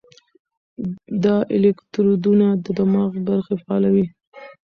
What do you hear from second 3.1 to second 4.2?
برخې فعالوي.